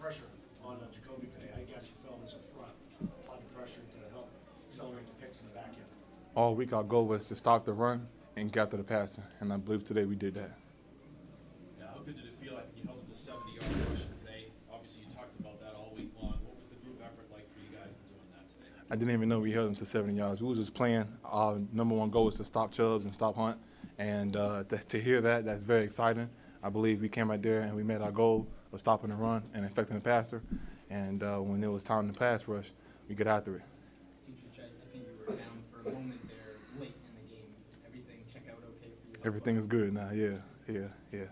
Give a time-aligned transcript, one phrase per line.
[0.00, 0.24] pressure
[0.64, 1.52] on uh, Jacoby today.
[1.52, 4.30] How you guys felt as a front, a lot of pressure to help
[4.66, 5.84] accelerate the picks in the back end.
[6.34, 9.52] All week our goal was to stop the run and get to the passer, and
[9.52, 10.52] I believe today we did that.
[11.78, 14.46] Yeah, how good did it feel like you held it to 70 yard rushing today?
[14.72, 16.38] Obviously, you talked about that all week long.
[16.48, 18.72] What was the group effort like for you guys in doing that today?
[18.90, 20.42] I didn't even know we held them to 70 yards.
[20.42, 21.04] We was just playing.
[21.26, 23.58] Our number one goal was to stop Chubbs and stop Hunt,
[23.98, 26.30] and uh, to, to hear that, that's very exciting.
[26.62, 29.42] I believe we came out there and we met our goal of stopping the run
[29.54, 30.42] and affecting the passer.
[30.90, 32.72] And uh, when it was time to pass rush,
[33.08, 33.62] we get after it.
[34.28, 37.48] Deatrich, I I think you were down for a moment there late in the game.
[37.86, 39.24] Everything check out okay for you?
[39.24, 40.10] Everything is good now.
[40.12, 40.38] Yeah,
[40.68, 41.30] yeah, yeah.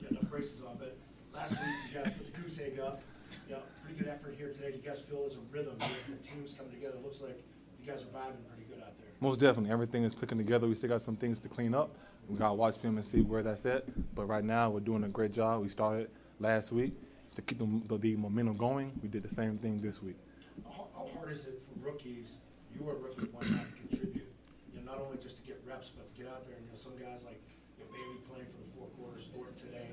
[0.00, 0.96] You got enough braces on, but
[1.32, 3.00] last week you guys put the goose egg up.
[3.48, 4.72] Yeah, pretty good effort here today.
[4.72, 5.76] Do you guys feel there's a rhythm?
[5.78, 6.96] The team's coming together.
[6.96, 7.40] It Looks like
[7.86, 9.06] you guys are vibing pretty good out there.
[9.20, 10.66] Most definitely, everything is clicking together.
[10.66, 11.96] We still got some things to clean up.
[12.28, 13.84] We got to watch film and see where that's at.
[14.14, 15.62] But right now, we're doing a great job.
[15.62, 16.10] We started
[16.40, 16.94] last week
[17.34, 18.92] to keep the, the, the momentum going.
[19.02, 20.16] We did the same thing this week.
[20.64, 22.38] How, how hard is it for rookies?
[22.74, 24.28] You were a rookie at one time to contribute.
[24.74, 26.72] You know, not only just to get reps, but to get out there and you
[26.72, 27.40] know some guys like
[27.78, 29.86] you know, Bailey playing for the four quarters, Thornton today,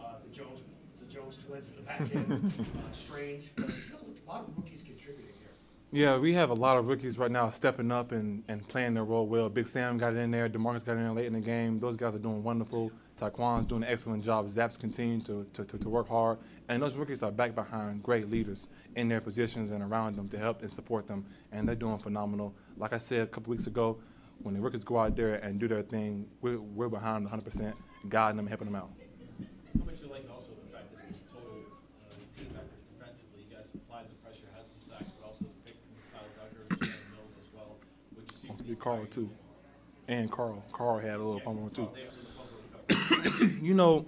[0.00, 0.60] uh, the Jones,
[1.00, 3.50] the Jones twins in the back end, uh, Strange.
[3.56, 5.25] But, you know, a lot of rookies contributing here.
[5.96, 9.04] Yeah, we have a lot of rookies right now stepping up and, and playing their
[9.04, 9.48] role well.
[9.48, 10.46] Big Sam got it in there.
[10.46, 11.80] DeMarcus got in there late in the game.
[11.80, 12.92] Those guys are doing wonderful.
[13.16, 14.44] Tyquan's doing an excellent job.
[14.46, 16.36] Zaps continue to, to, to, to work hard.
[16.68, 20.38] And those rookies are back behind great leaders in their positions and around them to
[20.38, 21.24] help and support them.
[21.50, 22.54] And they're doing phenomenal.
[22.76, 23.96] Like I said a couple weeks ago,
[24.42, 27.72] when the rookies go out there and do their thing, we're, we're behind them 100%,
[28.10, 28.90] guiding them, helping them out.
[29.78, 31.64] How much you like also the fact that it was a total
[32.04, 33.48] uh, team effort defensively?
[33.48, 36.64] You guys applied the pressure, had some sacks, but also the pick from Kyle Dugger
[36.64, 37.76] and Jalen Mills as well.
[38.66, 39.30] Big Carl, too.
[40.08, 40.64] And Carl.
[40.72, 41.88] Carl had a little pump on, too.
[43.62, 44.06] You know,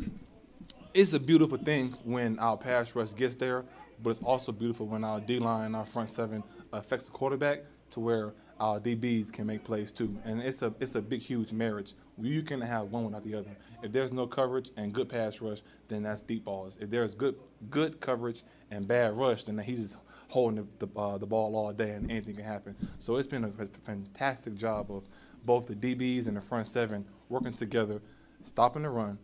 [0.94, 3.64] it's a beautiful thing when our pass rush gets there,
[4.02, 7.64] but it's also beautiful when our D line and our front seven affects the quarterback
[7.90, 10.16] to where our DBs can make plays too.
[10.24, 11.94] And it's a it's a big huge marriage.
[12.20, 13.56] You can have one without the other.
[13.82, 16.76] If there's no coverage and good pass rush, then that's deep balls.
[16.80, 17.36] If there's good
[17.70, 19.96] good coverage and bad rush, then he's just
[20.28, 22.74] holding the the, uh, the ball all day and anything can happen.
[22.98, 23.52] So it's been a
[23.84, 25.04] fantastic job of
[25.44, 28.02] both the DBs and the front seven working together,
[28.40, 29.18] stopping the run,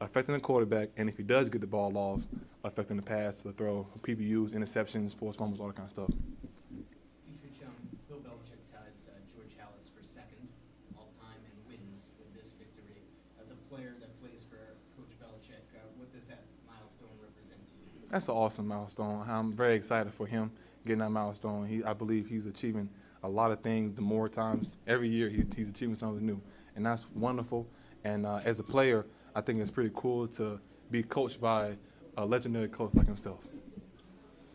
[0.00, 2.22] affecting the quarterback, and if he does get the ball off,
[2.64, 6.08] affecting the pass, the throw, PBUs, interceptions, forced fumbles, all that kind of stuff.
[6.08, 7.74] Deatrich, um,
[8.08, 10.48] Bill Belichick ties uh, George Halas for second
[10.96, 13.04] all-time in wins with this victory.
[13.40, 14.56] As a player that plays for
[14.96, 18.08] Coach Belichick, uh, what does that milestone represent to you?
[18.10, 19.24] That's an awesome milestone.
[19.28, 20.50] I'm very excited for him
[20.86, 21.66] getting that milestone.
[21.66, 22.88] He, I believe he's achieving
[23.22, 23.92] a lot of things.
[23.92, 26.40] The more times every year, he, he's achieving something new,
[26.76, 27.68] and that's wonderful.
[28.04, 29.04] And uh, as a player,
[29.34, 30.58] I think it's pretty cool to
[30.90, 31.76] be coached by
[32.16, 33.46] a legendary coach like himself.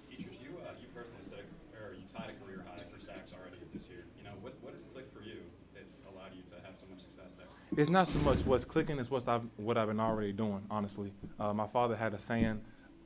[0.09, 3.33] Teachers, you uh, you personally set a, or you tied a career high for sacks
[3.33, 4.05] already this year.
[4.17, 5.39] You know what what has clicked for you
[5.73, 7.47] that's allowed you to have so much success there?
[7.77, 10.65] It's not so much what's clicking; it's what's I've, what I've been already doing.
[10.71, 12.61] Honestly, uh, my father had a saying: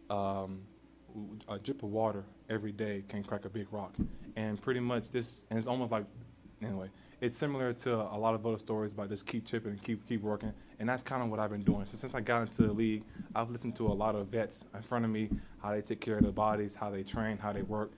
[0.10, 0.62] um,
[1.48, 3.94] "A drip of water every day can crack a big rock,"
[4.36, 6.06] and pretty much this, and it's almost like,
[6.66, 6.90] anyway,
[7.22, 10.22] it's similar to a lot of other stories about just keep chipping and keep keep
[10.22, 11.86] working, and that's kind of what I've been doing.
[11.86, 13.04] So since I got into the league,
[13.36, 15.30] I've listened to a lot of vets in front of me,
[15.62, 17.92] how they take care of their bodies, how they train, how they work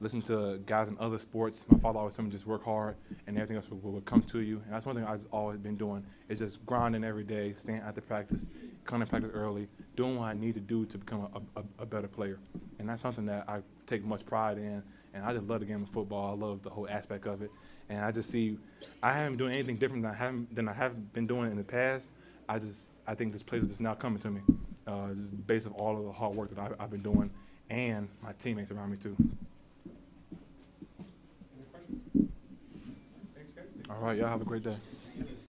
[0.00, 1.64] listen to guys in other sports.
[1.68, 2.96] My father always told me just work hard
[3.26, 4.62] and everything else will, will come to you.
[4.64, 7.94] And that's one thing I've always been doing is just grinding every day, staying at
[7.94, 8.50] the practice,
[8.84, 11.86] coming to practice early, doing what I need to do to become a, a, a
[11.86, 12.38] better player.
[12.78, 14.82] And that's something that I take much pride in.
[15.14, 16.30] And I just love the game of football.
[16.30, 17.50] I love the whole aspect of it.
[17.88, 18.58] And I just see
[19.02, 21.56] I haven't been doing anything different than I haven't than I have been doing in
[21.56, 22.10] the past.
[22.48, 24.40] I just I think this place is just now coming to me.
[24.86, 27.30] Uh, just based on all of the hard work that I, I've been doing
[27.70, 29.16] and my teammates around me too.
[31.54, 32.30] Any questions?
[33.34, 33.64] Thanks, guys.
[33.90, 34.76] All right, y'all have a great day.